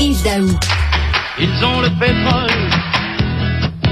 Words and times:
Ils 0.00 1.64
ont 1.64 1.80
le 1.80 1.90
pétrole, 1.98 2.50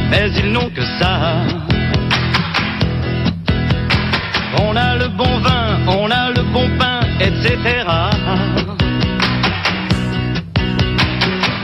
mais 0.09 0.31
ils 0.37 0.53
n'ont 0.53 0.71
que 0.71 0.83
ça. 1.01 1.33
On 4.61 4.77
a 4.77 4.97
le 4.97 5.09
bon 5.09 5.39
vin, 5.41 5.79
on 5.89 6.11
a 6.11 6.31
le 6.31 6.43
bon 6.53 6.69
pain, 6.79 7.01
etc. 7.21 7.59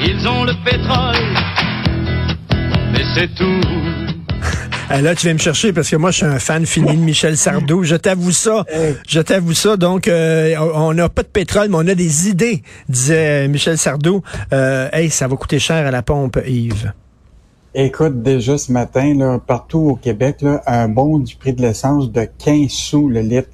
Ils 0.04 0.28
ont 0.28 0.44
le 0.44 0.54
pétrole, 0.64 1.26
mais 2.92 3.04
c'est 3.14 3.34
tout. 3.34 3.60
Ah, 4.94 5.00
là, 5.00 5.14
tu 5.14 5.26
viens 5.26 5.32
me 5.32 5.38
chercher 5.38 5.72
parce 5.72 5.88
que 5.88 5.96
moi, 5.96 6.10
je 6.10 6.18
suis 6.18 6.26
un 6.26 6.38
fan 6.38 6.66
fini 6.66 6.94
de 6.94 7.00
Michel 7.00 7.38
Sardou. 7.38 7.82
Je 7.82 7.96
t'avoue 7.96 8.30
ça. 8.30 8.66
Je 9.08 9.20
t'avoue 9.20 9.54
ça. 9.54 9.78
Donc, 9.78 10.06
euh, 10.06 10.54
on 10.74 10.92
n'a 10.92 11.08
pas 11.08 11.22
de 11.22 11.28
pétrole, 11.28 11.70
mais 11.70 11.76
on 11.78 11.88
a 11.88 11.94
des 11.94 12.28
idées, 12.28 12.62
disait 12.90 13.48
Michel 13.48 13.78
Sardou. 13.78 14.20
Euh, 14.52 14.90
hey, 14.92 15.08
ça 15.08 15.28
va 15.28 15.36
coûter 15.36 15.58
cher 15.58 15.86
à 15.86 15.90
la 15.90 16.02
pompe, 16.02 16.38
Yves. 16.46 16.92
Écoute, 17.74 18.22
déjà 18.22 18.58
ce 18.58 18.70
matin, 18.70 19.14
là, 19.16 19.38
partout 19.38 19.78
au 19.78 19.96
Québec, 19.96 20.42
là, 20.42 20.62
un 20.66 20.88
bond 20.88 21.20
du 21.20 21.36
prix 21.36 21.54
de 21.54 21.62
l'essence 21.62 22.12
de 22.12 22.28
15 22.44 22.68
sous 22.68 23.08
le 23.08 23.20
litre. 23.20 23.48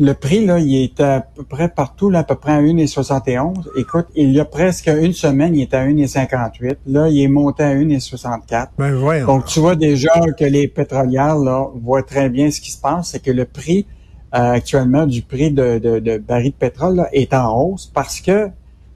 Le 0.00 0.14
prix, 0.14 0.46
là, 0.46 0.58
il 0.58 0.82
était 0.82 1.02
à 1.02 1.20
peu 1.20 1.42
près 1.42 1.68
partout, 1.68 2.08
là, 2.08 2.20
à 2.20 2.24
peu 2.24 2.34
près 2.34 2.52
à 2.52 2.62
1,71. 2.62 3.68
Écoute, 3.76 4.06
il 4.16 4.32
y 4.32 4.40
a 4.40 4.46
presque 4.46 4.88
une 4.88 5.12
semaine, 5.12 5.54
il 5.54 5.62
était 5.62 5.76
à 5.76 5.86
1,58. 5.86 6.76
Là, 6.86 7.08
il 7.08 7.22
est 7.22 7.28
monté 7.28 7.62
à 7.62 7.74
1,64. 7.74 8.68
Ben, 8.78 9.26
Donc, 9.26 9.44
tu 9.44 9.60
vois 9.60 9.76
déjà 9.76 10.10
que 10.38 10.44
les 10.44 10.68
pétrolières, 10.68 11.36
là, 11.36 11.68
voient 11.82 12.02
très 12.02 12.30
bien 12.30 12.50
ce 12.50 12.62
qui 12.62 12.72
se 12.72 12.80
passe. 12.80 13.10
C'est 13.10 13.22
que 13.22 13.30
le 13.30 13.44
prix, 13.44 13.86
euh, 14.34 14.52
actuellement, 14.52 15.06
du 15.06 15.20
prix 15.20 15.50
de, 15.50 15.78
de, 15.78 15.98
de 15.98 16.16
baril 16.16 16.52
de 16.52 16.56
pétrole, 16.56 16.96
là, 16.96 17.08
est 17.12 17.34
en 17.34 17.54
hausse 17.54 17.90
parce 17.92 18.20
que 18.20 18.48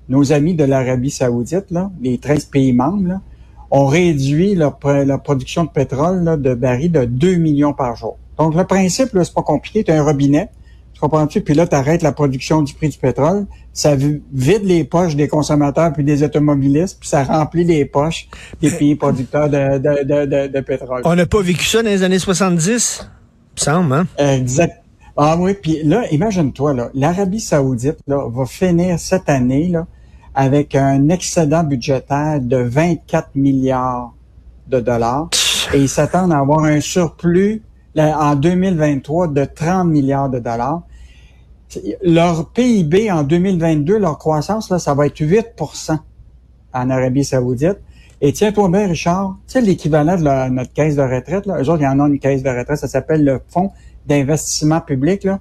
nos 0.09 0.33
amis 0.33 0.55
de 0.55 0.65
l'Arabie 0.65 1.11
saoudite, 1.11 1.71
là, 1.71 1.91
les 2.01 2.17
13 2.17 2.47
pays 2.47 2.73
membres, 2.73 3.09
là, 3.09 3.21
ont 3.71 3.87
réduit 3.87 4.55
leur, 4.55 4.79
leur 4.83 5.23
production 5.23 5.65
de 5.65 5.71
pétrole 5.71 6.23
là, 6.25 6.37
de 6.39 6.55
barils 6.55 6.93
de 6.93 7.05
2 7.05 7.35
millions 7.35 7.75
par 7.75 7.95
jour. 7.97 8.17
Donc, 8.39 8.55
le 8.55 8.65
principe, 8.65 9.13
là, 9.13 9.23
c'est 9.23 9.35
pas 9.35 9.43
compliqué. 9.43 9.85
Tu 9.85 9.91
as 9.91 10.01
un 10.01 10.03
robinet, 10.03 10.49
tu 10.95 11.01
comprends-tu? 11.01 11.41
Puis 11.41 11.55
là, 11.55 11.67
tu 11.67 11.75
arrêtes 11.75 12.03
la 12.03 12.13
production 12.13 12.63
du 12.63 12.73
prix 12.73 12.89
du 12.89 12.99
pétrole. 12.99 13.47
Ça 13.73 13.97
vide 13.97 14.63
les 14.65 14.85
poches 14.85 15.17
des 15.17 15.27
consommateurs 15.27 15.93
puis 15.93 16.05
des 16.05 16.23
automobilistes, 16.23 16.99
puis 17.01 17.09
ça 17.09 17.25
remplit 17.25 17.65
les 17.65 17.85
poches 17.85 18.29
des 18.61 18.71
pays 18.71 18.95
producteurs 18.95 19.51
de, 19.51 19.79
de, 19.79 20.05
de, 20.05 20.47
de, 20.47 20.61
pétrole. 20.61 21.03
On 21.05 21.17
n'a 21.17 21.27
pas 21.27 21.43
vécu 21.43 21.67
ça 21.67 21.83
dans 21.83 21.89
les 21.91 22.03
années 22.05 22.21
70? 22.21 23.11
semble, 23.57 23.93
hein? 23.93 24.07
Exact. 24.19 24.83
Ah 25.17 25.37
oui, 25.39 25.55
puis 25.55 25.83
là, 25.85 26.05
imagine-toi, 26.11 26.75
là, 26.75 26.91
l'Arabie 26.95 27.41
saoudite 27.41 27.99
là, 28.07 28.27
va 28.29 28.47
finir 28.47 28.99
cette 28.99 29.29
année 29.29 29.69
là, 29.69 29.87
avec 30.35 30.75
un 30.75 31.09
excédent 31.09 31.63
budgétaire 31.63 32.41
de 32.41 32.57
24 32.57 33.31
milliards 33.37 34.13
de 34.69 34.81
dollars 34.81 35.29
et 35.73 35.79
ils 35.79 35.89
s'attendent 35.89 36.33
à 36.33 36.39
avoir 36.39 36.65
un 36.65 36.81
surplus 36.81 37.63
en 37.97 38.35
2023 38.35 39.29
de 39.29 39.45
30 39.45 39.89
milliards 39.89 40.31
de 40.31 40.39
dollars. 40.39 40.83
Leur 42.03 42.51
PIB 42.51 43.11
en 43.11 43.23
2022, 43.23 43.99
leur 43.99 44.19
croissance, 44.19 44.71
là, 44.71 44.79
ça 44.79 44.95
va 44.95 45.07
être 45.07 45.21
8% 45.21 45.99
en 46.73 46.91
Arabie 46.91 47.25
saoudite. 47.25 47.79
Et 48.21 48.33
tiens-toi 48.33 48.69
bien, 48.69 48.87
Richard, 48.87 49.37
tu 49.47 49.53
sais, 49.53 49.61
l'équivalent 49.61 50.17
de 50.17 50.49
notre 50.51 50.73
caisse 50.73 50.97
de 50.97 51.03
retraite, 51.03 51.47
là, 51.47 51.61
eux 51.61 51.69
autres, 51.69 51.81
il 51.81 51.85
y 51.85 51.89
en 51.89 52.01
a 52.01 52.07
une 52.07 52.19
caisse 52.19 52.43
de 52.43 52.49
retraite, 52.49 52.79
ça 52.79 52.89
s'appelle 52.89 53.25
le 53.25 53.41
Fonds 53.49 53.71
d'investissement 54.07 54.81
public. 54.81 55.25
Là. 55.25 55.41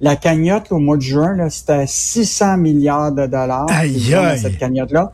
La 0.00 0.16
cagnotte, 0.16 0.72
au 0.72 0.78
mois 0.78 0.96
de 0.96 1.02
juin, 1.02 1.48
c'était 1.48 1.86
600 1.86 2.56
milliards 2.58 3.12
de 3.12 3.26
dollars. 3.26 3.66
Aïe, 3.68 4.14
aïe. 4.14 4.38
Cette 4.38 4.58
cagnotte-là. 4.58 5.12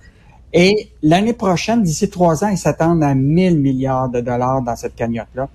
Et 0.52 0.91
l'année 1.02 1.32
prochaine, 1.32 1.82
d'ici 1.82 2.08
trois 2.10 2.42
ans, 2.44 2.48
ils 2.48 2.58
s'attendent 2.58 3.02
à 3.04 3.14
1000 3.14 3.58
milliards 3.60 4.08
de 4.08 4.20
dollars 4.20 4.62
dans 4.62 4.77
cette 4.77 4.97
cagnotte-là. 4.97 5.48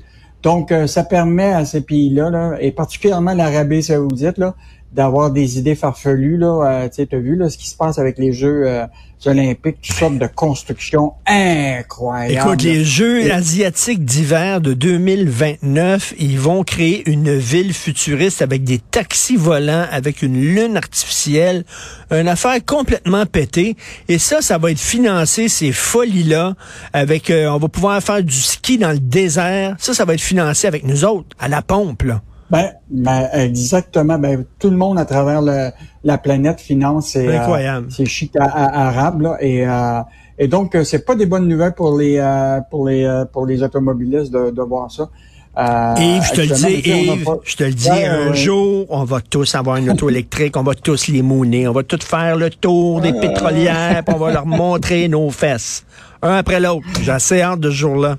Donc, 0.46 0.72
euh, 0.72 0.86
ça 0.86 1.04
permet 1.04 1.54
à 1.54 1.66
ces 1.66 1.82
pays-là, 1.82 2.30
là, 2.30 2.58
et 2.60 2.72
particulièrement 2.72 3.34
l'Arabie 3.34 3.82
saoudite, 3.82 4.38
là, 4.38 4.54
d'avoir 4.94 5.32
des 5.32 5.58
idées 5.58 5.74
farfelues. 5.74 6.38
Là, 6.38 6.84
euh, 6.84 6.88
tu 6.88 7.16
as 7.16 7.20
vu 7.20 7.36
là, 7.36 7.50
ce 7.50 7.58
qui 7.58 7.68
se 7.68 7.76
passe 7.76 7.98
avec 7.98 8.20
les 8.20 8.32
Jeux 8.32 8.68
euh, 8.68 8.86
olympiques, 9.28 9.78
toutes 9.82 9.96
sortes 9.96 10.18
de 10.18 10.28
constructions 10.28 11.14
incroyables. 11.26 12.34
Écoute, 12.34 12.64
les 12.64 12.84
Jeux 12.84 13.32
asiatiques 13.32 14.06
d'hiver 14.06 14.62
de 14.62 14.74
2029, 14.74 16.14
ils 16.18 16.40
vont 16.40 16.64
créer 16.64 17.10
une 17.10 17.36
ville 17.36 17.74
futuriste 17.74 18.42
avec 18.42 18.64
des 18.64 18.80
taxis 18.80 19.36
volants, 19.36 19.86
avec 19.92 20.22
une 20.22 20.40
lune 20.40 20.78
artificielle, 20.78 21.64
une 22.12 22.28
affaire 22.28 22.58
complètement 22.66 23.26
pétée. 23.26 23.76
Et 24.08 24.20
ça, 24.20 24.42
ça 24.42 24.58
va 24.58 24.72
être 24.72 24.80
financé, 24.80 25.50
ces 25.50 25.72
folies-là, 25.72 26.56
avec, 26.94 27.30
euh, 27.30 27.48
on 27.48 27.58
va 27.58 27.68
pouvoir 27.68 28.02
faire 28.02 28.24
du 28.24 28.40
ski 28.40 28.78
dans 28.78 28.92
le 28.92 29.00
désert. 29.00 29.76
Ça, 29.80 29.94
ça 29.94 30.06
va 30.06 30.14
être 30.14 30.22
financé 30.22 30.68
avec 30.68 30.84
nous 30.84 31.06
autres, 31.06 31.36
à 31.40 31.48
la 31.48 31.62
pompe, 31.62 32.04
là. 32.04 32.22
Ben, 32.50 32.72
ben, 32.90 33.28
exactement. 33.34 34.20
Ben, 34.20 34.46
tout 34.60 34.70
le 34.70 34.78
monde 34.78 35.00
à 35.00 35.06
travers 35.06 35.42
le, 35.42 35.72
la 36.04 36.18
planète 36.18 36.62
finance 36.62 37.08
ces, 37.08 37.28
euh, 37.28 37.82
ces 37.90 38.06
chic 38.06 38.34
arabes 38.40 39.22
là, 39.22 39.38
et 39.42 39.68
euh, 39.68 40.02
et 40.38 40.48
donc 40.48 40.76
euh, 40.76 40.84
c'est 40.84 41.06
pas 41.06 41.16
des 41.16 41.26
bonnes 41.26 41.48
nouvelles 41.48 41.74
pour 41.74 41.98
les 41.98 42.18
euh, 42.20 42.60
pour 42.70 42.88
les 42.88 43.24
pour 43.34 43.48
les 43.48 43.64
automobilistes 43.64 44.32
de, 44.32 44.52
de 44.52 44.62
voir 44.62 44.92
ça. 44.92 45.10
Euh, 45.58 45.96
Yves, 45.98 46.24
je 46.24 46.34
te 46.34 46.42
le 46.42 46.48
dis, 46.48 46.90
Yves, 46.90 47.30
je 47.46 47.56
te 47.56 47.64
le 47.64 47.74
dis, 47.74 47.90
un 47.90 48.34
jour, 48.34 48.86
on 48.90 49.06
va 49.06 49.22
tous 49.22 49.56
avoir 49.56 49.78
une 49.78 49.90
auto 49.90 50.10
électrique, 50.10 50.58
on 50.58 50.64
va 50.64 50.76
tous 50.76 51.08
les 51.08 51.22
mouner, 51.22 51.66
on 51.68 51.72
va 51.72 51.82
tous 51.84 52.04
faire 52.04 52.36
le 52.36 52.50
tour 52.50 53.00
des 53.00 53.14
pétrolières, 53.14 54.04
puis 54.06 54.14
on 54.14 54.20
va 54.20 54.34
leur 54.34 54.46
montrer 54.46 55.08
nos 55.08 55.30
fesses, 55.30 55.86
un 56.22 56.36
après 56.36 56.60
l'autre. 56.60 56.86
J'ai 57.02 57.12
assez 57.12 57.42
hâte 57.42 57.62
de 57.62 57.70
ce 57.70 57.76
jour-là. 57.76 58.18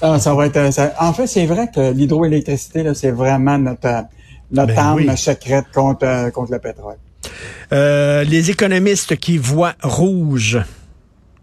Ah, 0.00 0.18
ça 0.18 0.34
va 0.34 0.46
être. 0.46 0.72
Ça... 0.72 0.94
En 1.00 1.12
fait, 1.12 1.26
c'est 1.26 1.46
vrai 1.46 1.68
que 1.74 1.92
l'hydroélectricité, 1.92 2.82
là, 2.82 2.94
c'est 2.94 3.10
vraiment 3.10 3.58
notre 3.58 4.04
notre 4.50 4.74
ben 4.74 4.78
arme 4.78 5.16
secrète 5.16 5.66
contre 5.74 6.06
euh, 6.06 6.30
contre 6.30 6.52
le 6.52 6.58
pétrole. 6.58 6.96
Euh, 7.72 8.24
les 8.24 8.50
économistes 8.50 9.16
qui 9.16 9.36
voient 9.36 9.74
rouge, 9.82 10.58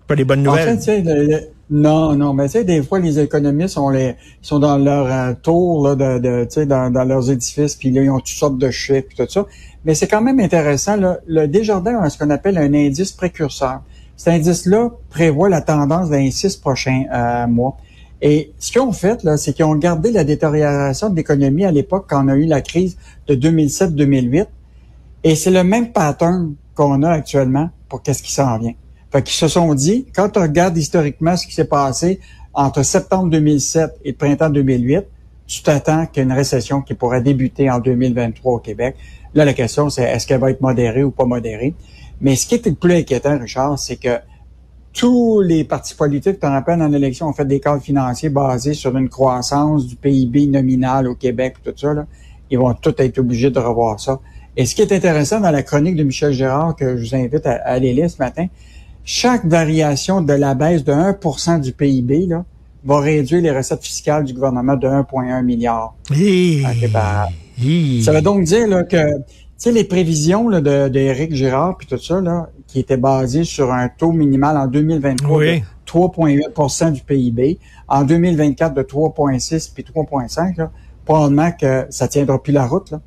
pas 0.07 0.15
des 0.15 0.25
bonnes 0.25 0.43
nouvelles? 0.43 0.77
En 0.77 0.81
fait, 0.81 1.51
non, 1.69 2.15
non, 2.15 2.33
mais 2.33 2.45
tu 2.45 2.51
sais, 2.51 2.63
des 2.63 2.83
fois, 2.83 2.99
les 2.99 3.19
économistes, 3.19 3.77
on 3.79 3.89
les, 3.89 4.15
sont 4.41 4.59
dans 4.59 4.77
leur 4.77 5.07
euh, 5.11 5.33
tour 5.41 5.87
là, 5.87 5.95
de, 5.95 6.19
de 6.19 6.43
tu 6.43 6.51
sais, 6.51 6.65
dans, 6.67 6.91
dans, 6.91 7.03
leurs 7.03 7.31
édifices, 7.31 7.75
puis 7.75 7.89
là, 7.89 8.03
ils 8.03 8.09
ont 8.11 8.19
toutes 8.19 8.27
sortes 8.27 8.59
de 8.59 8.69
chiffres, 8.69 9.07
tout 9.17 9.25
ça. 9.27 9.45
Mais 9.83 9.95
c'est 9.95 10.07
quand 10.07 10.21
même 10.21 10.39
intéressant. 10.39 10.95
Là, 10.95 11.19
le 11.25 11.47
Desjardins 11.47 11.99
a 12.01 12.09
ce 12.09 12.19
qu'on 12.19 12.29
appelle 12.29 12.59
un 12.59 12.71
indice 12.73 13.11
précurseur. 13.11 13.81
Cet 14.15 14.33
indice-là 14.33 14.91
prévoit 15.09 15.49
la 15.49 15.61
tendance 15.61 16.09
dans 16.09 16.17
les 16.17 16.31
six 16.31 16.55
prochains 16.55 17.03
euh, 17.11 17.47
mois. 17.47 17.77
Et 18.21 18.53
ce 18.59 18.71
qu'ils 18.71 18.81
ont 18.81 18.93
fait, 18.93 19.23
là, 19.23 19.37
c'est 19.37 19.53
qu'ils 19.53 19.65
ont 19.65 19.75
gardé 19.75 20.11
la 20.11 20.23
détérioration 20.23 21.09
de 21.09 21.15
l'économie 21.15 21.65
à 21.65 21.71
l'époque 21.71 22.05
quand 22.07 22.25
on 22.25 22.29
a 22.29 22.35
eu 22.35 22.45
la 22.45 22.61
crise 22.61 22.97
de 23.27 23.35
2007-2008. 23.35 24.45
Et 25.23 25.35
c'est 25.35 25.51
le 25.51 25.63
même 25.63 25.91
pattern 25.91 26.55
qu'on 26.75 27.03
a 27.03 27.09
actuellement 27.09 27.69
pour 27.89 28.01
qu'est-ce 28.01 28.23
qui 28.23 28.31
s'en 28.31 28.57
vient. 28.57 28.73
Fait 29.11 29.21
qu'ils 29.21 29.35
se 29.35 29.47
sont 29.47 29.73
dit, 29.73 30.05
quand 30.15 30.37
on 30.37 30.41
regarde 30.41 30.77
historiquement 30.77 31.35
ce 31.37 31.47
qui 31.47 31.53
s'est 31.53 31.65
passé 31.65 32.19
entre 32.53 32.83
septembre 32.83 33.29
2007 33.29 33.99
et 34.03 34.13
printemps 34.13 34.49
2008, 34.49 35.05
tu 35.47 35.61
t'attends 35.61 36.05
qu'il 36.05 36.17
y 36.17 36.19
ait 36.21 36.29
une 36.29 36.35
récession 36.35 36.81
qui 36.81 36.95
pourrait 36.95 37.21
débuter 37.21 37.69
en 37.69 37.79
2023 37.79 38.53
au 38.53 38.59
Québec. 38.59 38.95
Là, 39.33 39.45
la 39.45 39.53
question, 39.53 39.89
c'est 39.89 40.03
est-ce 40.03 40.25
qu'elle 40.25 40.39
va 40.39 40.51
être 40.51 40.61
modérée 40.61 41.03
ou 41.03 41.11
pas 41.11 41.25
modérée? 41.25 41.75
Mais 42.21 42.35
ce 42.35 42.47
qui 42.47 42.55
est 42.55 42.65
le 42.65 42.73
plus 42.73 42.93
inquiétant, 42.93 43.37
Richard, 43.37 43.77
c'est 43.77 43.97
que 43.97 44.17
tous 44.95 45.41
les 45.41 45.65
partis 45.65 45.93
politiques, 45.93 46.35
tu 46.35 46.39
te 46.39 46.45
rappelles, 46.45 46.81
en 46.81 46.91
élection, 46.93 47.27
ont 47.27 47.33
fait 47.33 47.45
des 47.45 47.59
cadres 47.59 47.81
financiers 47.81 48.29
basés 48.29 48.73
sur 48.73 48.95
une 48.97 49.09
croissance 49.09 49.85
du 49.85 49.97
PIB 49.97 50.47
nominal 50.47 51.07
au 51.07 51.15
Québec, 51.15 51.57
tout 51.63 51.73
ça. 51.75 51.93
Là. 51.93 52.05
Ils 52.49 52.57
vont 52.57 52.73
tous 52.73 52.95
être 52.99 53.19
obligés 53.19 53.51
de 53.51 53.59
revoir 53.59 53.99
ça. 53.99 54.19
Et 54.55 54.65
ce 54.65 54.73
qui 54.73 54.81
est 54.81 54.93
intéressant 54.93 55.41
dans 55.41 55.51
la 55.51 55.63
chronique 55.63 55.97
de 55.97 56.03
Michel 56.03 56.31
Gérard, 56.31 56.77
que 56.77 56.95
je 56.95 57.09
vous 57.09 57.15
invite 57.15 57.45
à, 57.45 57.55
aller 57.65 57.93
lire 57.93 58.09
ce 58.09 58.17
matin, 58.19 58.47
chaque 59.03 59.45
variation 59.45 60.21
de 60.21 60.33
la 60.33 60.55
baisse 60.55 60.85
de 60.85 60.93
1% 60.93 61.59
du 61.59 61.73
PIB 61.73 62.27
là, 62.27 62.45
va 62.85 62.99
réduire 62.99 63.41
les 63.41 63.51
recettes 63.51 63.83
fiscales 63.83 64.23
du 64.23 64.33
gouvernement 64.33 64.77
de 64.77 64.87
1,1 64.87 65.43
milliard. 65.43 65.93
Ça 68.01 68.13
veut 68.13 68.21
donc 68.21 68.43
dire 68.43 68.67
là, 68.67 68.83
que 68.83 68.97
sais, 69.57 69.71
les 69.71 69.83
prévisions 69.83 70.49
d'Éric 70.89 71.31
de, 71.31 71.35
Girard 71.35 71.77
puis 71.77 71.87
tout 71.87 71.97
ça, 71.97 72.21
là, 72.21 72.49
qui 72.75 72.81
étaient 72.81 72.97
basées 72.97 73.45
sur 73.45 73.71
un 73.71 73.87
taux 73.87 74.11
minimal 74.11 74.57
en 74.57 74.67
2023 74.67 75.39
de 75.45 75.61
3,8% 75.87 76.91
du 76.91 77.01
PIB, 77.03 77.57
en 77.87 78.03
2024 78.03 78.73
de 78.73 78.81
3,6 78.81 79.71
puis 79.73 79.85
3,5, 79.95 80.67
probablement 81.05 81.53
que 81.53 81.85
ça 81.89 82.09
tiendra 82.09 82.43
plus 82.43 82.51
la 82.51 82.67
route. 82.67 82.91
Là. 82.91 82.99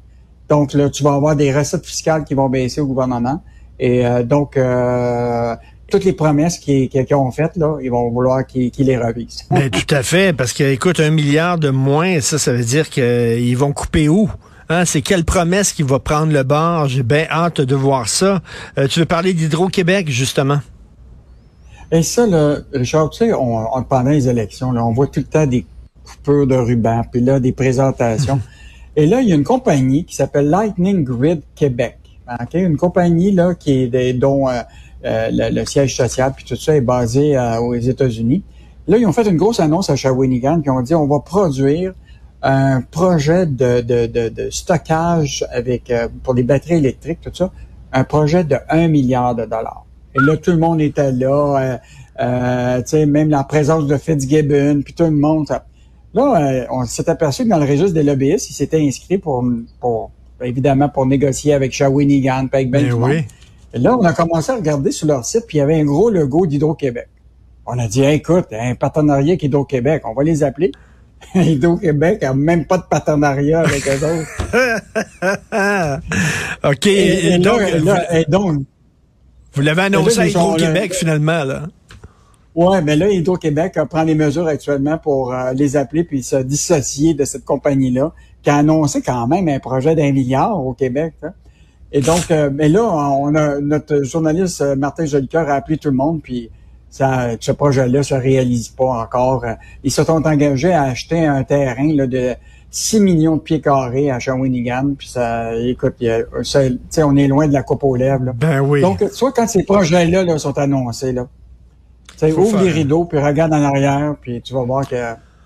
Donc 0.49 0.73
là, 0.73 0.89
tu 0.89 1.03
vas 1.03 1.13
avoir 1.13 1.37
des 1.37 1.55
recettes 1.55 1.85
fiscales 1.85 2.25
qui 2.25 2.33
vont 2.33 2.49
baisser 2.49 2.81
au 2.81 2.87
gouvernement. 2.87 3.43
Et 3.79 4.07
euh, 4.07 4.23
donc, 4.23 4.57
euh, 4.57 5.55
toutes 5.91 6.05
les 6.05 6.15
promesses 6.15 6.57
qu'ils 6.57 6.89
ont 7.13 7.31
faites, 7.31 7.59
là, 7.59 7.77
ils 7.83 7.91
vont 7.91 8.09
vouloir 8.09 8.47
qu'ils 8.47 8.73
les 8.79 8.97
revisent. 8.97 9.45
Ben, 9.51 9.69
tout 9.69 9.95
à 9.95 10.03
fait, 10.03 10.35
parce 10.35 10.55
que, 10.55 10.65
écoute, 10.65 10.99
un 10.99 11.11
milliard 11.11 11.59
de 11.59 11.69
moins, 11.69 12.23
ça, 12.23 12.39
ça 12.39 12.55
veut 12.55 12.65
dire 12.65 12.89
qu'ils 12.89 13.59
vont 13.59 13.75
couper 13.75 14.09
où? 14.09 14.31
Hein, 14.71 14.85
c'est 14.85 15.03
quelle 15.03 15.25
promesse 15.25 15.73
qui 15.73 15.83
va 15.83 15.99
prendre 15.99 16.33
le 16.33 16.43
bord? 16.43 16.89
J'ai 16.89 17.03
bien 17.03 17.27
hâte 17.31 17.61
de 17.61 17.75
voir 17.75 18.09
ça. 18.09 18.43
Euh, 18.79 18.87
tu 18.87 19.01
veux 19.01 19.07
parler 19.07 19.33
d'Hydro-Québec, 19.33 20.09
justement? 20.11 20.61
Et 21.91 22.03
ça, 22.03 22.27
là, 22.27 22.59
Richard, 22.75 23.11
tu 23.11 23.19
sais, 23.19 23.33
on, 23.33 23.83
pendant 23.85 24.11
les 24.11 24.29
élections, 24.29 24.73
là, 24.73 24.85
on 24.85 24.93
voit 24.93 25.07
tout 25.07 25.21
le 25.21 25.27
temps 25.27 25.47
des 25.47 25.65
coupures 26.05 26.47
de 26.47 26.55
ruban, 26.55 27.03
puis 27.11 27.21
là, 27.21 27.41
des 27.41 27.53
présentations. 27.53 28.41
Et 28.97 29.07
là, 29.07 29.21
il 29.21 29.29
y 29.29 29.33
a 29.33 29.37
une 29.37 29.45
compagnie 29.45 30.05
qui 30.05 30.17
s'appelle 30.17 30.49
Lightning 30.49 31.05
Grid 31.05 31.41
Québec. 31.55 31.99
Une 32.53 32.77
compagnie 32.77 33.31
là 33.31 33.55
qui 33.55 33.89
est 33.93 34.13
dont 34.13 34.49
euh, 34.49 34.61
euh, 35.05 35.29
le, 35.33 35.65
siège 35.65 35.97
social 35.97 36.33
puis 36.35 36.45
tout 36.45 36.57
ça 36.57 36.75
est 36.75 36.81
basé 36.81 37.37
euh, 37.37 37.61
aux 37.61 37.75
États-Unis. 37.75 38.43
Là, 38.89 38.99
ils 38.99 39.07
ont 39.07 39.13
fait 39.13 39.27
une 39.29 39.37
grosse 39.37 39.61
annonce 39.61 39.89
à 39.89 39.97
Shawinigan 39.97 40.61
qui 40.61 40.69
ont 40.69 40.83
dit 40.83 40.95
on 40.95 41.07
va 41.07 41.21
produire 41.21 41.95
un 42.43 42.83
projet 42.83 43.47
de, 43.47 43.81
de, 43.81 44.07
de, 44.07 44.29
de 44.29 44.51
stockage 44.51 45.45
avec 45.51 45.93
pour 46.23 46.35
les 46.35 46.43
batteries 46.43 46.77
électriques, 46.77 47.21
tout 47.21 47.35
ça, 47.35 47.51
un 47.93 48.05
projet 48.05 48.45
de 48.45 48.57
1 48.69 48.89
milliard 48.89 49.35
de 49.35 49.45
dollars. 49.45 49.85
Et 50.15 50.25
là, 50.25 50.37
tout 50.37 50.51
le 50.51 50.59
monde 50.59 50.81
était 50.81 51.13
là, 51.13 51.79
euh, 52.21 53.07
même 53.07 53.31
la 53.31 53.45
présence 53.45 53.87
de 53.87 53.97
Fitzgibbon, 53.97 54.83
puis 54.85 54.95
tout 54.95 55.05
le 55.05 55.11
monde. 55.11 55.47
Là, 56.15 56.67
on 56.71 56.85
s'est 56.85 57.09
aperçu 57.11 57.45
que 57.45 57.49
dans 57.49 57.59
le 57.59 57.67
registre 57.67 57.93
des 57.93 58.03
lobbyistes, 58.03 58.51
ils 58.51 58.55
s'étaient 58.55 58.81
inscrits 58.81 59.19
pour, 59.19 59.45
pour 59.81 60.11
évidemment 60.43 60.89
pour 60.89 61.07
négocier 61.07 61.53
avec 61.53 61.73
Shawinigan, 61.73 62.49
avec 62.53 62.71
Ben, 62.71 62.93
oui. 62.93 63.25
Et 63.75 63.79
là, 63.79 63.97
on 63.97 64.05
a 64.05 64.15
commencé 64.15 64.51
à 64.51 64.57
regarder 64.57 64.91
sur 64.91 65.07
leur 65.07 65.25
site, 65.25 65.45
puis 65.47 65.59
il 65.59 65.61
y 65.61 65.63
avait 65.63 65.79
un 65.79 65.85
gros 65.85 66.09
logo 66.09 66.47
d'Hydro-Québec. 66.47 67.09
On 67.67 67.79
a 67.79 67.87
dit, 67.87 68.03
écoute, 68.03 68.47
un 68.53 68.75
partenariat 68.75 69.33
avec 69.33 69.43
Hydro-Québec, 69.43 70.03
on 70.07 70.15
va 70.15 70.23
les 70.23 70.43
appeler. 70.43 70.73
Hydro-Québec 71.35 72.23
a 72.23 72.35
même 72.35 72.65
pas 72.65 72.79
de 72.79 72.85
partenariat 72.85 73.61
avec 73.61 73.87
eux 73.87 74.05
autres. 74.05 74.29
OK. 76.71 76.87
Et, 76.87 77.39
donc, 77.39 77.61
donc, 78.29 78.63
vous 79.55 79.63
l'avez 79.63 79.83
annoncé 79.83 80.21
à 80.21 80.27
Hydro-Québec, 80.27 80.95
finalement, 80.95 81.45
là. 81.45 81.63
Ouais, 82.55 82.83
mais 82.83 82.97
là, 82.97 83.09
Hydro-Québec 83.09 83.79
prend 83.89 84.05
des 84.05 84.17
mesures 84.17 84.47
actuellement 84.49 84.99
pour 84.99 85.33
euh, 85.33 85.53
les 85.53 85.77
appeler 85.77 86.03
puis 86.03 86.25
se 86.25 86.37
dissocier 86.37 87.15
de 87.15 87.25
cette 87.25 87.45
compagnie-là, 87.45 88.13
qui 88.43 88.51
a 88.51 88.57
annoncé 88.57 89.01
quand 89.01 89.29
même 89.29 89.49
un 89.49 89.61
projet 89.61 89.95
d'un 89.95 90.11
milliard 90.11 90.59
au 90.59 90.73
Québec. 90.73 91.15
Hein. 91.23 91.33
Et 91.93 92.01
donc, 92.01 92.31
euh, 92.31 92.51
mais 92.53 92.69
là, 92.69 92.83
on 92.85 93.35
a 93.35 93.61
notre 93.61 94.03
journaliste 94.03 94.61
euh, 94.61 94.77
Martin 94.77 95.07
Jolicoeur 95.07 95.49
a 95.49 95.55
appelé 95.55 95.79
tout 95.79 95.89
le 95.89 95.97
monde, 95.97 96.21
puis 96.21 96.51
ça, 96.91 97.31
ce 97.39 97.53
projet-là 97.53 98.03
se 98.03 98.15
réalise 98.15 98.69
pas 98.69 99.03
encore. 99.03 99.45
Ils 99.85 99.91
se 99.91 100.05
sont 100.05 100.27
engagés 100.27 100.73
à 100.73 100.85
acheter 100.85 101.27
un 101.27 101.45
terrain 101.45 101.93
là, 101.95 102.07
de 102.07 102.35
6 102.71 103.01
millions 103.01 103.37
de 103.37 103.41
pieds 103.41 103.61
carrés 103.61 104.11
à 104.11 104.19
Shawinigan, 104.19 104.95
puis 104.97 105.09
ça, 105.09 105.55
écoute, 105.57 105.95
ça, 106.43 106.61
on 107.07 107.17
est 107.17 107.29
loin 107.29 107.49
de 107.49 107.53
la 107.53 107.63
coupe 107.63 107.85
aux 107.85 107.97
lèvres. 107.97 108.25
Là. 108.25 108.33
Ben 108.35 108.61
oui. 108.61 108.81
Donc, 108.81 109.03
soit 109.13 109.33
quand 109.33 109.47
ces 109.47 109.65
projets-là 109.65 110.25
là, 110.25 110.39
sont 110.39 110.57
annoncés, 110.59 111.13
là, 111.13 111.27
ouvre 112.37 112.63
les 112.63 112.71
rideaux, 112.71 113.05
puis 113.05 113.19
regarde 113.19 113.53
en 113.53 113.63
arrière, 113.63 114.15
puis 114.21 114.43
tu 114.43 114.53
vas 114.53 114.65
voir 114.65 114.87
que 114.87 114.97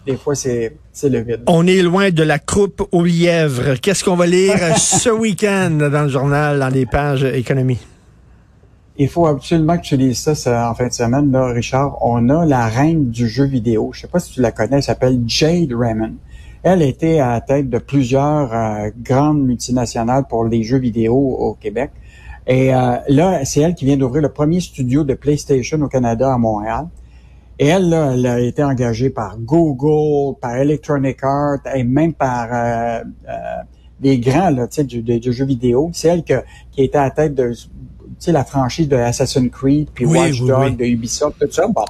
des 0.05 0.17
fois, 0.17 0.35
c'est 0.35 0.75
le 1.05 1.21
vide. 1.21 1.43
On 1.47 1.67
est 1.67 1.83
loin 1.83 2.11
de 2.11 2.23
la 2.25 2.41
croupe 2.41 2.89
aux 2.91 3.05
lièvres. 3.05 3.77
Qu'est-ce 3.77 4.03
qu'on 4.03 4.17
va 4.17 4.27
lire 4.27 4.57
ce 4.77 5.11
week-end 5.11 5.71
dans 5.71 6.03
le 6.03 6.09
journal, 6.09 6.59
dans 6.59 6.69
les 6.69 6.87
pages 6.87 7.23
économie? 7.23 7.79
Il 8.99 9.09
faut 9.09 9.27
absolument 9.27 9.79
que 9.79 9.83
tu 9.83 9.97
lises 9.97 10.19
ça, 10.19 10.71
en 10.71 10.75
fin 10.75 10.89
de 10.89 10.93
semaine, 10.93 11.33
là, 11.33 11.47
Richard. 11.47 11.97
On 12.03 12.29
a 12.29 12.45
la 12.45 12.67
reine 12.67 13.09
du 13.09 13.27
jeu 13.27 13.45
vidéo. 13.45 13.91
Je 13.93 14.03
sais 14.03 14.07
pas 14.07 14.19
si 14.19 14.33
tu 14.33 14.43
la 14.43 14.53
connais, 14.53 14.77
elle 14.77 14.83
s'appelle 14.83 15.23
Jade 15.27 15.73
Raymond. 15.73 16.15
Elle 16.63 16.83
était 16.83 17.19
à 17.19 17.31
la 17.31 17.41
tête 17.41 17.71
de 17.71 17.79
plusieurs 17.79 18.53
euh, 18.53 18.91
grandes 19.03 19.43
multinationales 19.43 20.25
pour 20.29 20.45
les 20.45 20.63
jeux 20.63 20.79
vidéo 20.79 21.15
au 21.15 21.55
Québec. 21.55 21.91
Et 22.47 22.75
euh, 22.75 22.97
là, 23.09 23.45
c'est 23.45 23.61
elle 23.61 23.75
qui 23.75 23.85
vient 23.85 23.97
d'ouvrir 23.97 24.23
le 24.23 24.29
premier 24.29 24.61
studio 24.61 25.05
de 25.05 25.15
PlayStation 25.15 25.81
au 25.81 25.89
Canada 25.89 26.33
à 26.33 26.39
Montréal. 26.39 26.87
Et 27.59 27.67
elle, 27.67 27.89
là, 27.89 28.13
elle 28.13 28.27
a 28.27 28.41
été 28.41 28.63
engagée 28.63 29.11
par 29.11 29.39
Google, 29.39 30.37
par 30.41 30.57
Electronic 30.57 31.19
Arts 31.23 31.61
et 31.75 31.85
même 31.85 32.13
par 32.13 32.49
euh, 32.53 33.05
euh, 33.29 33.33
les 34.01 34.19
grands 34.19 34.51
là, 34.51 34.67
du, 34.67 35.03
du, 35.03 35.21
du 35.21 35.33
jeu 35.33 35.45
vidéo. 35.45 35.91
C'est 35.93 36.09
elle 36.09 36.25
que, 36.25 36.43
qui 36.73 36.83
était 36.83 36.99
à 36.99 37.05
la 37.05 37.11
tête 37.11 37.35
de 37.35 37.53
la 38.31 38.45
franchise 38.45 38.89
de 38.89 38.97
Assassin's 38.97 39.51
Creed, 39.51 39.89
puis 39.93 40.07
Watch 40.07 40.41
Dogs, 40.43 40.77
de 40.77 40.85
Ubisoft, 40.85 41.39
tout 41.41 41.51
ça. 41.51 41.67
Bon. 41.67 41.85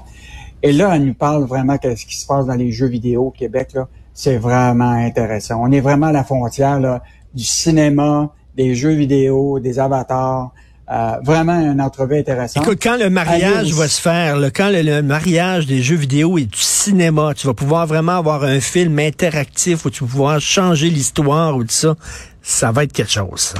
Et 0.62 0.72
là, 0.72 0.94
elle 0.94 1.04
nous 1.04 1.14
parle 1.14 1.44
vraiment 1.44 1.76
de 1.82 1.94
ce 1.94 2.06
qui 2.06 2.16
se 2.16 2.26
passe 2.26 2.46
dans 2.46 2.54
les 2.54 2.72
jeux 2.72 2.86
vidéo 2.86 3.26
au 3.26 3.30
Québec. 3.30 3.70
Là. 3.74 3.88
C'est 4.14 4.38
vraiment 4.38 4.92
intéressant. 4.92 5.60
On 5.60 5.70
est 5.72 5.80
vraiment 5.80 6.06
à 6.06 6.12
la 6.12 6.24
frontière 6.24 6.80
là, 6.80 7.02
du 7.34 7.44
cinéma, 7.44 8.30
des 8.56 8.74
jeux 8.74 8.94
vidéo, 8.94 9.58
des 9.58 9.78
avatars. 9.78 10.52
Euh, 10.90 11.16
vraiment 11.24 11.58
une 11.58 11.80
entrevue 11.80 12.18
intéressante. 12.18 12.64
Écoute, 12.64 12.80
quand 12.82 12.98
le 12.98 13.08
mariage 13.08 13.72
va 13.72 13.88
se 13.88 14.00
faire, 14.00 14.36
quand 14.54 14.68
le, 14.68 15.00
mariage 15.00 15.66
des 15.66 15.80
jeux 15.80 15.96
vidéo 15.96 16.36
et 16.36 16.44
du 16.44 16.58
cinéma, 16.58 17.32
tu 17.34 17.46
vas 17.46 17.54
pouvoir 17.54 17.86
vraiment 17.86 18.18
avoir 18.18 18.42
un 18.42 18.60
film 18.60 18.98
interactif 18.98 19.86
où 19.86 19.90
tu 19.90 20.04
vas 20.04 20.10
pouvoir 20.10 20.40
changer 20.40 20.90
l'histoire 20.90 21.56
ou 21.56 21.62
tout 21.62 21.70
ça, 21.70 21.94
ça 22.42 22.72
va 22.72 22.84
être 22.84 22.92
quelque 22.92 23.12
chose. 23.12 23.54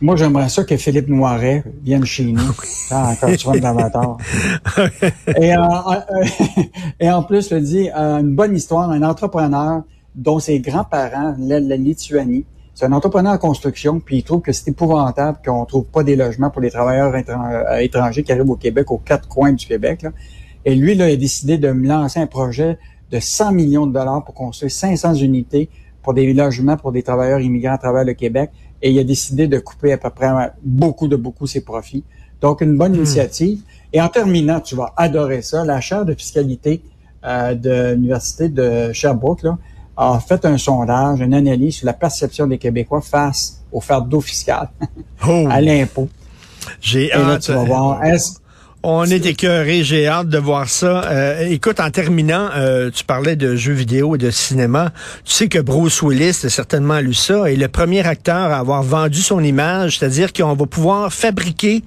Moi, 0.00 0.16
j'aimerais 0.16 0.50
ça 0.50 0.64
que 0.64 0.76
Philippe 0.76 1.08
Noiret 1.08 1.64
vienne 1.82 2.04
chez 2.04 2.24
nous. 2.24 2.40
Ah, 2.88 3.10
encore 3.10 3.36
tu 3.36 3.48
vois 3.48 3.58
d'avatar. 3.58 4.16
et, 5.26 5.56
euh, 5.56 5.58
euh, 5.58 6.24
et 7.00 7.10
en 7.10 7.24
plus, 7.24 7.48
je 7.48 7.56
dis, 7.56 7.90
une 7.90 8.36
bonne 8.36 8.54
histoire, 8.54 8.88
un 8.92 9.02
entrepreneur 9.02 9.82
dont 10.14 10.38
ses 10.38 10.60
grands-parents, 10.60 11.34
la 11.36 11.58
Lituanie, 11.58 12.44
c'est 12.76 12.84
un 12.84 12.92
entrepreneur 12.92 13.32
en 13.32 13.38
construction, 13.38 13.98
puis 13.98 14.18
il 14.18 14.22
trouve 14.22 14.42
que 14.42 14.52
c'est 14.52 14.68
épouvantable 14.68 15.38
qu'on 15.44 15.64
trouve 15.64 15.86
pas 15.86 16.04
des 16.04 16.14
logements 16.14 16.50
pour 16.50 16.60
les 16.60 16.70
travailleurs 16.70 17.12
euh, 17.12 17.78
étrangers 17.78 18.22
qui 18.22 18.30
arrivent 18.30 18.50
au 18.50 18.56
Québec, 18.56 18.88
aux 18.92 18.98
quatre 18.98 19.26
coins 19.26 19.52
du 19.52 19.66
Québec. 19.66 20.06
Et 20.64 20.76
lui, 20.76 20.94
là, 20.94 21.08
il 21.08 21.14
a 21.14 21.16
décidé 21.16 21.58
de 21.58 21.72
me 21.72 21.88
lancer 21.88 22.20
un 22.20 22.26
projet 22.26 22.78
de 23.10 23.18
100 23.18 23.50
millions 23.52 23.86
de 23.88 23.94
dollars 23.94 24.22
pour 24.24 24.34
construire 24.34 24.70
500 24.70 25.14
unités 25.14 25.70
pour 26.02 26.14
des 26.14 26.32
logements 26.32 26.76
pour 26.76 26.92
des 26.92 27.02
travailleurs 27.02 27.40
immigrants 27.40 27.74
à 27.74 27.78
travers 27.78 28.04
le 28.04 28.12
Québec. 28.12 28.50
Et 28.82 28.90
il 28.90 28.98
a 28.98 29.04
décidé 29.04 29.48
de 29.48 29.58
couper 29.58 29.92
à 29.92 29.98
peu 29.98 30.10
près 30.10 30.28
beaucoup 30.62 31.08
de 31.08 31.16
beaucoup 31.16 31.46
ses 31.46 31.62
profits. 31.62 32.04
Donc, 32.40 32.60
une 32.60 32.76
bonne 32.76 32.92
hmm. 32.92 32.96
initiative. 32.96 33.60
Et 33.92 34.00
en 34.00 34.08
terminant, 34.08 34.60
tu 34.60 34.74
vas 34.76 34.92
adorer 34.96 35.42
ça, 35.42 35.64
la 35.64 35.80
chaire 35.80 36.04
de 36.04 36.14
fiscalité 36.14 36.82
euh, 37.24 37.54
de 37.54 37.94
l'Université 37.94 38.48
de 38.48 38.92
Sherbrooke, 38.92 39.42
là, 39.42 39.58
a 39.96 40.20
fait 40.20 40.44
un 40.44 40.58
sondage, 40.58 41.20
une 41.20 41.32
analyse 41.32 41.76
sur 41.76 41.86
la 41.86 41.94
perception 41.94 42.46
des 42.46 42.58
Québécois 42.58 43.00
face 43.00 43.62
au 43.72 43.80
fardeau 43.80 44.20
fiscal, 44.20 44.68
oh. 45.26 45.46
à 45.50 45.60
l'impôt. 45.60 46.08
J'ai 46.80 47.12
hâte. 47.12 47.50
On 48.88 49.04
est 49.04 49.26
écœuré, 49.26 49.82
j'ai 49.82 50.06
hâte 50.06 50.28
de 50.28 50.38
voir 50.38 50.68
ça. 50.68 51.02
Euh, 51.06 51.48
écoute, 51.48 51.80
en 51.80 51.90
terminant, 51.90 52.50
euh, 52.54 52.88
tu 52.94 53.02
parlais 53.02 53.34
de 53.34 53.56
jeux 53.56 53.72
vidéo 53.72 54.14
et 54.14 54.18
de 54.18 54.30
cinéma. 54.30 54.92
Tu 55.24 55.32
sais 55.32 55.48
que 55.48 55.58
Bruce 55.58 56.02
Willis 56.02 56.42
a 56.44 56.48
certainement 56.48 57.00
lu 57.00 57.12
ça, 57.12 57.50
et 57.50 57.56
le 57.56 57.66
premier 57.66 58.06
acteur 58.06 58.36
à 58.36 58.58
avoir 58.58 58.84
vendu 58.84 59.22
son 59.22 59.42
image, 59.42 59.98
c'est-à-dire 59.98 60.32
qu'on 60.32 60.54
va 60.54 60.66
pouvoir 60.66 61.12
fabriquer 61.12 61.82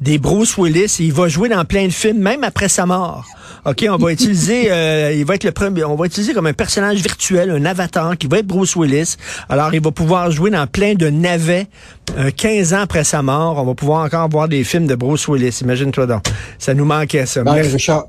des 0.00 0.18
Bruce 0.18 0.56
Willis 0.58 0.96
et 1.00 1.04
il 1.04 1.12
va 1.12 1.28
jouer 1.28 1.48
dans 1.48 1.64
plein 1.64 1.86
de 1.86 1.92
films, 1.92 2.18
même 2.18 2.44
après 2.44 2.68
sa 2.68 2.86
mort. 2.86 3.24
OK, 3.64 3.84
on 3.90 3.96
va 3.96 4.12
utiliser, 4.12 4.70
euh, 4.70 5.12
il 5.12 5.24
va 5.24 5.34
être 5.34 5.44
le 5.44 5.52
premier, 5.52 5.84
on 5.84 5.96
va 5.96 6.06
utiliser 6.06 6.34
comme 6.34 6.46
un 6.46 6.52
personnage 6.52 6.98
virtuel, 6.98 7.50
un 7.50 7.64
avatar 7.64 8.16
qui 8.16 8.26
va 8.26 8.38
être 8.38 8.46
Bruce 8.46 8.76
Willis. 8.76 9.16
Alors, 9.48 9.74
il 9.74 9.80
va 9.80 9.90
pouvoir 9.90 10.30
jouer 10.30 10.50
dans 10.50 10.66
plein 10.66 10.94
de 10.94 11.08
navets. 11.08 11.66
15 12.36 12.72
ans 12.72 12.80
après 12.80 13.02
sa 13.02 13.20
mort, 13.20 13.58
on 13.58 13.64
va 13.64 13.74
pouvoir 13.74 14.04
encore 14.04 14.28
voir 14.28 14.48
des 14.48 14.62
films 14.62 14.86
de 14.86 14.94
Bruce 14.94 15.26
Willis. 15.26 15.58
Imagine-toi 15.62 16.06
donc. 16.06 16.22
Ça 16.58 16.72
nous 16.72 16.84
manquait, 16.84 17.26
ça. 17.26 17.42
Ben, 17.42 17.54
Richard, 17.54 18.04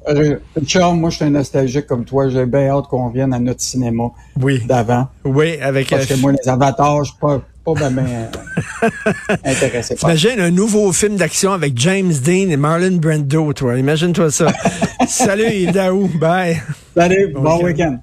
Richard, 0.56 0.94
moi, 0.94 1.10
je 1.10 1.16
suis 1.16 1.26
un 1.26 1.32
nostalgique 1.32 1.88
comme 1.88 2.06
toi. 2.06 2.30
J'ai 2.30 2.46
bien 2.46 2.70
hâte 2.70 2.86
qu'on 2.88 3.10
vienne 3.10 3.34
à 3.34 3.40
notre 3.40 3.62
cinéma 3.62 4.04
oui. 4.40 4.64
d'avant. 4.66 5.08
Oui, 5.26 5.58
avec... 5.60 5.90
Parce 5.90 6.06
que 6.06 6.14
moi, 6.16 6.32
les 6.32 6.48
avatars, 6.48 7.04
je 7.04 7.12
suis 7.12 7.20
pas 7.20 7.42
pas 7.76 7.90
bien 7.90 8.30
intéressé 9.44 9.96
Imagine 10.02 10.40
un 10.40 10.52
nouveau 10.52 10.92
film 10.94 11.16
d'action 11.16 11.52
avec 11.52 11.78
James 11.78 12.14
Dean 12.24 12.50
et 12.50 12.58
Marlon 12.58 12.98
Brando, 12.98 13.54
toi. 13.54 13.78
Imagine-toi 13.78 14.32
ça. 14.32 14.48
Salut, 15.08 15.68
Daou. 15.72 16.08
Bye. 16.20 16.62
Salut, 16.96 17.34
bon, 17.34 17.64
week-end. 17.64 18.00